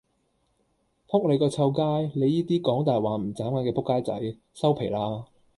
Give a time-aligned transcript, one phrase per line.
[1.07, 1.81] 仆你個臭街，
[2.15, 5.27] 你依啲講大話唔眨眼嘅仆街仔，收皮啦